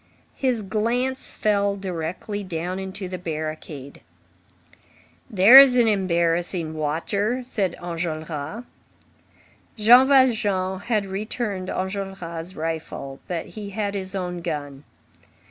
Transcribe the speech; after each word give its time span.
His 0.33 0.63
glance 0.63 1.29
fell 1.29 1.75
directly 1.75 2.43
down 2.43 2.79
into 2.79 3.07
the 3.07 3.19
barricade. 3.19 4.01
"There's 5.29 5.75
an 5.75 5.87
embarrassing 5.87 6.73
watcher," 6.73 7.43
said 7.43 7.75
Enjolras. 7.79 8.63
Jean 9.77 10.07
Valjean 10.07 10.79
had 10.79 11.05
returned 11.05 11.69
Enjolras' 11.69 12.55
rifle, 12.55 13.19
but 13.27 13.45
he 13.53 13.69
had 13.69 13.93
his 13.93 14.15
own 14.15 14.41
gun. 14.41 14.85